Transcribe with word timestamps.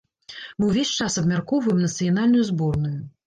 Мы 0.61 0.69
ўвесь 0.69 0.93
час 1.03 1.17
абмяркоўваем 1.23 1.83
нацыянальную 1.85 2.43
зборную. 2.51 2.97